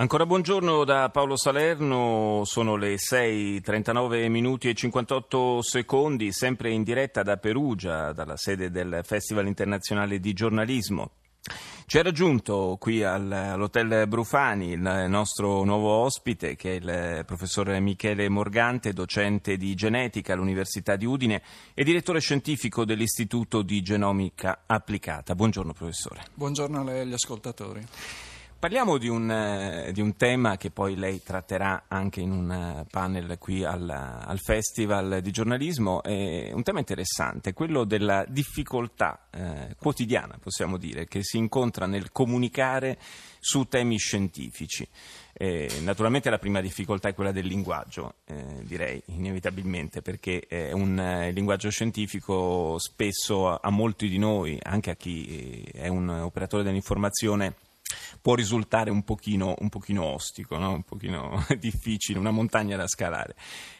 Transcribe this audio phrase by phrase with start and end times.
[0.00, 7.22] Ancora buongiorno da Paolo Salerno, sono le 6.39 minuti e 58 secondi, sempre in diretta
[7.22, 11.10] da Perugia, dalla sede del Festival internazionale di giornalismo.
[11.84, 18.30] Ci è raggiunto qui all'Hotel Brufani il nostro nuovo ospite che è il professor Michele
[18.30, 21.42] Morgante, docente di genetica all'Università di Udine
[21.74, 25.34] e direttore scientifico dell'Istituto di Genomica Applicata.
[25.34, 26.22] Buongiorno professore.
[26.32, 27.86] Buongiorno a lei e agli ascoltatori.
[28.60, 32.86] Parliamo di un, eh, di un, tema che poi lei tratterà anche in un eh,
[32.90, 39.76] panel qui al, al Festival di giornalismo, è un tema interessante, quello della difficoltà eh,
[39.78, 42.98] quotidiana, possiamo dire, che si incontra nel comunicare
[43.38, 44.86] su temi scientifici.
[45.32, 51.30] Eh, naturalmente la prima difficoltà è quella del linguaggio, eh, direi inevitabilmente, perché eh, un
[51.32, 57.54] linguaggio scientifico spesso a, a molti di noi, anche a chi è un operatore dell'informazione,
[58.20, 60.72] può risultare un pochino, un pochino ostico, no?
[60.72, 63.34] un pochino difficile, una montagna da scalare,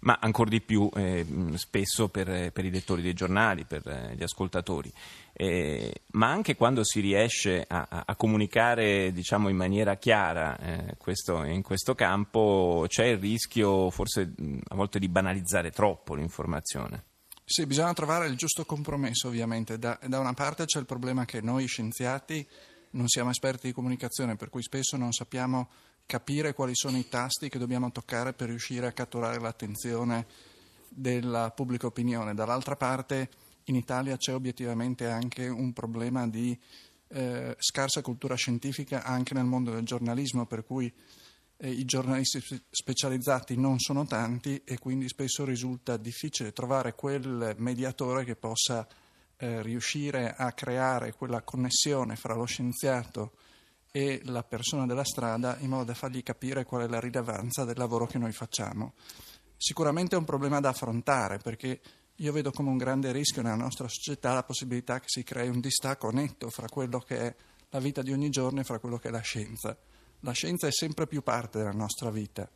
[0.00, 1.24] ma ancora di più eh,
[1.54, 4.92] spesso per, per, i lettori dei giornali, per eh, gli ascoltatori.
[5.32, 11.44] Eh, ma anche quando si riesce a, a comunicare diciamo, in maniera chiara eh, questo,
[11.44, 14.32] in questo campo c'è il rischio forse
[14.68, 17.04] a volte di banalizzare troppo l'informazione.
[17.48, 19.78] Sì, bisogna trovare il giusto compromesso ovviamente.
[19.78, 22.44] Da, da una parte c'è il problema che noi scienziati
[22.90, 25.68] non siamo esperti di comunicazione, per cui spesso non sappiamo
[26.06, 30.26] capire quali sono i tasti che dobbiamo toccare per riuscire a catturare l'attenzione
[30.88, 32.34] della pubblica opinione.
[32.34, 33.28] Dall'altra parte
[33.64, 36.58] in Italia c'è obiettivamente anche un problema di
[37.08, 40.92] eh, scarsa cultura scientifica anche nel mondo del giornalismo, per cui
[41.58, 48.24] eh, i giornalisti specializzati non sono tanti e quindi spesso risulta difficile trovare quel mediatore
[48.24, 48.86] che possa
[49.38, 53.32] eh, riuscire a creare quella connessione fra lo scienziato
[53.90, 57.78] e la persona della strada in modo da fargli capire qual è la rilevanza del
[57.78, 58.94] lavoro che noi facciamo.
[59.56, 61.80] Sicuramente è un problema da affrontare perché
[62.16, 65.60] io vedo come un grande rischio nella nostra società la possibilità che si crei un
[65.60, 67.34] distacco netto fra quello che è
[67.70, 69.76] la vita di ogni giorno e fra quello che è la scienza.
[70.20, 72.48] La scienza è sempre più parte della nostra vita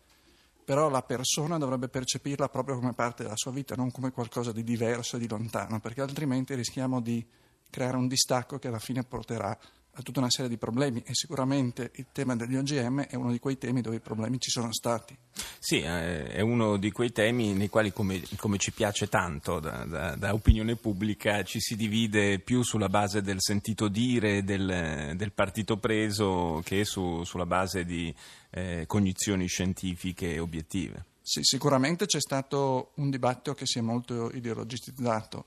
[0.64, 4.62] però la persona dovrebbe percepirla proprio come parte della sua vita, non come qualcosa di
[4.62, 7.26] diverso e di lontano, perché altrimenti rischiamo di
[7.68, 9.56] creare un distacco che alla fine porterà
[9.94, 13.38] a tutta una serie di problemi e sicuramente il tema degli OGM è uno di
[13.38, 15.16] quei temi dove i problemi ci sono stati.
[15.58, 19.84] Sì, eh, è uno di quei temi nei quali, come, come ci piace tanto da,
[19.84, 25.32] da, da, opinione pubblica, ci si divide più sulla base del sentito dire del, del
[25.32, 28.14] partito preso che su, sulla base di
[28.50, 31.04] eh, cognizioni scientifiche obiettive.
[31.22, 35.46] Sì, sicuramente c'è stato un dibattito che si è molto ideologizzato.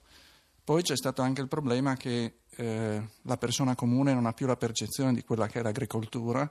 [0.64, 4.56] Poi c'è stato anche il problema che eh, la persona comune non ha più la
[4.56, 6.50] percezione di quella che è l'agricoltura,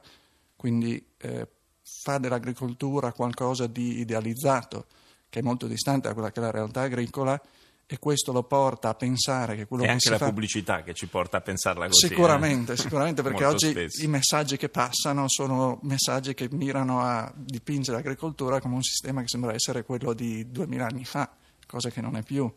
[0.57, 1.49] quindi eh,
[1.83, 4.87] fa dell'agricoltura qualcosa di idealizzato,
[5.29, 7.41] che è molto distante da quella che è la realtà agricola
[7.87, 10.27] e questo lo porta a pensare che quello è che anche la fa...
[10.27, 12.07] pubblicità che ci porta a pensarla così.
[12.07, 12.77] Sicuramente, eh?
[12.77, 14.03] sicuramente perché oggi spesso.
[14.03, 19.29] i messaggi che passano sono messaggi che mirano a dipingere l'agricoltura come un sistema che
[19.29, 21.31] sembra essere quello di duemila anni fa,
[21.67, 22.51] cosa che non è più.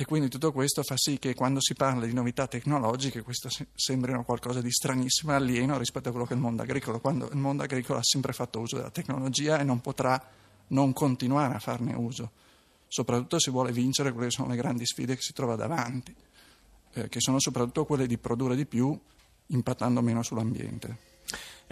[0.00, 4.24] E quindi tutto questo fa sì che quando si parla di novità tecnologiche questo sembrino
[4.24, 7.36] qualcosa di stranissimo e alieno rispetto a quello che è il mondo agricolo, quando il
[7.36, 10.18] mondo agricolo ha sempre fatto uso della tecnologia e non potrà
[10.68, 12.30] non continuare a farne uso
[12.88, 16.16] soprattutto se vuole vincere quelle che sono le grandi sfide che si trova davanti,
[16.94, 18.98] eh, che sono soprattutto quelle di produrre di più
[19.48, 21.09] impattando meno sull'ambiente.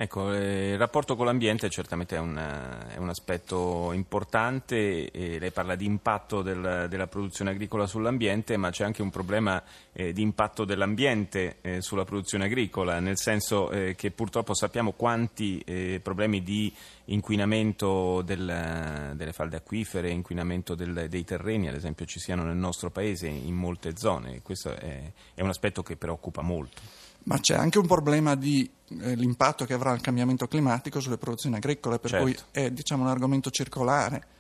[0.01, 5.51] Ecco, eh, il rapporto con l'ambiente certamente è un, è un aspetto importante, e lei
[5.51, 9.61] parla di impatto del, della produzione agricola sull'ambiente, ma c'è anche un problema
[9.93, 15.61] eh, di impatto dell'ambiente eh, sulla produzione agricola, nel senso eh, che purtroppo sappiamo quanti
[15.67, 16.73] eh, problemi di
[17.07, 22.91] inquinamento del, delle falde acquifere, inquinamento del, dei terreni, ad esempio, ci siano nel nostro
[22.91, 24.43] paese in molte zone.
[24.43, 27.07] Questo è, è un aspetto che preoccupa molto.
[27.29, 28.69] Ma c'è anche un problema di
[29.01, 32.25] eh, l'impatto che avrà il cambiamento climatico sulle produzioni agricole, per certo.
[32.25, 34.37] cui è diciamo, un argomento circolare.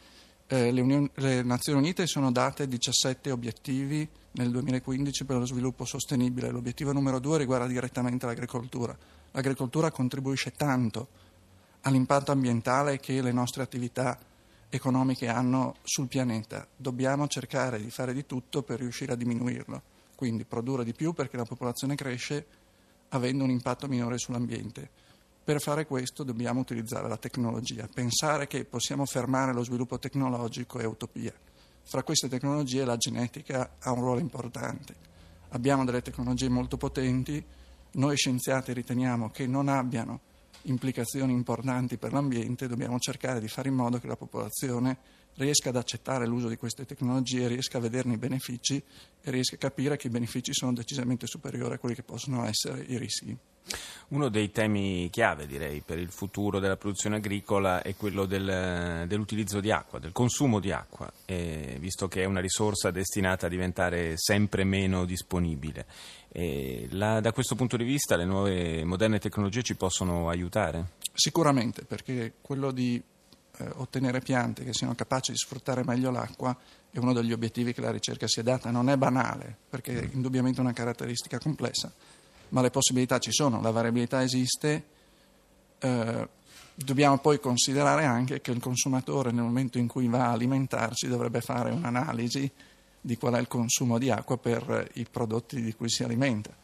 [0.47, 5.85] Eh, le, Unioni, le, Nazioni Unite sono date 17 obiettivi nel 2015 per lo sviluppo
[5.85, 6.51] sostenibile.
[6.51, 8.97] L'obiettivo numero due riguarda direttamente l'agricoltura.
[9.33, 11.09] L'agricoltura contribuisce tanto
[11.83, 14.19] all'impatto ambientale che le nostre attività
[14.71, 16.67] economiche hanno sul pianeta.
[16.75, 19.83] Dobbiamo cercare di fare di tutto per riuscire a diminuirlo,
[20.15, 22.47] quindi produrre di più perché la popolazione cresce
[23.11, 24.89] avendo un impatto minore sull'ambiente.
[25.43, 27.89] Per fare questo dobbiamo utilizzare la tecnologia.
[27.93, 31.33] Pensare che possiamo fermare lo sviluppo tecnologico è utopia.
[31.85, 34.95] Fra queste tecnologie la genetica ha un ruolo importante.
[35.51, 37.43] Abbiamo delle tecnologie molto potenti,
[37.93, 40.21] noi scienziati riteniamo che non abbiano
[40.71, 44.97] implicazioni importanti per l'ambiente, dobbiamo cercare di fare in modo che la popolazione
[45.35, 48.83] riesca ad accettare l'uso di queste tecnologie, riesca a vederne i benefici
[49.23, 52.83] e riesca a capire che i benefici sono decisamente superiori a quelli che possono essere
[52.83, 53.37] i rischi.
[54.09, 59.61] Uno dei temi chiave, direi, per il futuro della produzione agricola è quello del, dell'utilizzo
[59.61, 64.15] di acqua, del consumo di acqua, eh, visto che è una risorsa destinata a diventare
[64.17, 65.87] sempre meno disponibile.
[66.31, 70.93] Eh, la, da questo punto di vista le nuove moderne tecnologie ci possono aiutare?
[71.13, 73.03] Sicuramente, perché quello di
[73.59, 76.57] eh, ottenere piante che siano capaci di sfruttare meglio l'acqua
[76.91, 78.71] è uno degli obiettivi che la ricerca si è data.
[78.71, 81.93] Non è banale, perché è indubbiamente una caratteristica complessa,
[82.51, 84.85] ma le possibilità ci sono, la variabilità esiste.
[85.79, 86.29] Eh,
[86.75, 91.41] dobbiamo poi considerare anche che il consumatore nel momento in cui va a alimentarsi dovrebbe
[91.41, 92.51] fare un'analisi
[93.01, 96.55] di qual è il consumo di acqua per i prodotti di cui si alimenta.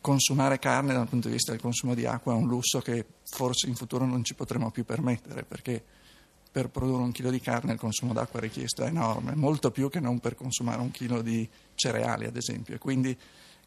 [0.00, 3.66] Consumare carne dal punto di vista del consumo di acqua è un lusso che forse
[3.66, 5.82] in futuro non ci potremo più permettere perché
[6.50, 10.00] per produrre un chilo di carne il consumo d'acqua richiesto è enorme, molto più che
[10.00, 12.76] non per consumare un chilo di cereali, ad esempio.
[12.78, 13.16] Quindi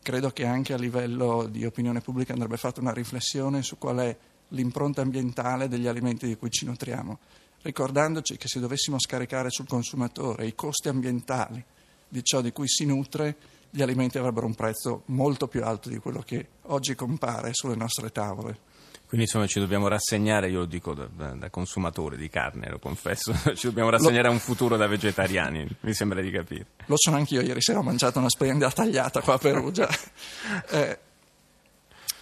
[0.03, 4.15] credo che anche a livello di opinione pubblica andrebbe fatta una riflessione su qual è
[4.49, 7.17] l'impronta ambientale degli alimenti di cui ci nutriamo,
[7.63, 11.63] ricordandoci che se dovessimo scaricare sul consumatore i costi ambientali
[12.07, 13.35] di ciò di cui si nutre,
[13.71, 18.11] gli alimenti avrebbero un prezzo molto più alto di quello che oggi compare sulle nostre
[18.11, 18.71] tavole.
[19.13, 23.31] Quindi insomma ci dobbiamo rassegnare, io lo dico da, da, consumatore di carne, lo confesso,
[23.53, 26.65] ci dobbiamo rassegnare lo, a un futuro da vegetariani, mi sembra di capire.
[26.87, 29.87] Lo sono anch'io, ieri sera ho mangiato una splendida tagliata qua a Perugia.
[30.67, 30.97] eh,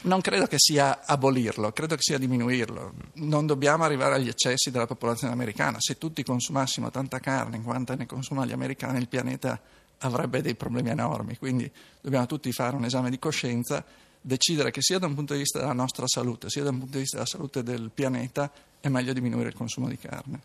[0.02, 2.92] non credo che sia abolirlo, credo che sia diminuirlo.
[3.14, 5.78] Non dobbiamo arrivare agli eccessi della popolazione americana.
[5.80, 9.58] Se tutti consumassimo tanta carne quanta ne consumano gli americani, il pianeta
[10.00, 11.38] avrebbe dei problemi enormi.
[11.38, 11.72] Quindi
[12.02, 13.82] dobbiamo tutti fare un esame di coscienza
[14.22, 16.94] decidere che sia da un punto di vista della nostra salute, sia da un punto
[16.94, 20.42] di vista della salute del pianeta, è meglio diminuire il consumo di carne.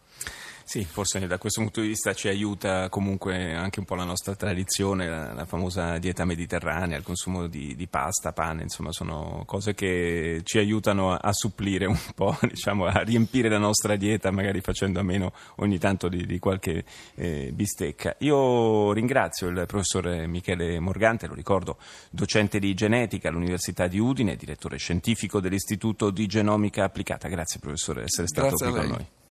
[0.69, 4.35] Sì, forse da questo punto di vista ci aiuta comunque anche un po' la nostra
[4.35, 9.75] tradizione, la, la famosa dieta mediterranea, il consumo di, di, pasta, pane, insomma sono cose
[9.75, 14.61] che ci aiutano a, a supplire un po', diciamo, a riempire la nostra dieta, magari
[14.61, 16.85] facendo a meno ogni tanto di, di qualche
[17.15, 18.17] eh, bistecca.
[18.19, 21.79] Io ringrazio il professor Michele Morgante, lo ricordo,
[22.11, 27.29] docente di genetica all'Università di Udine, direttore scientifico dell'Istituto di Genomica Applicata.
[27.29, 29.07] Grazie professore di essere stato Grazie qui con noi.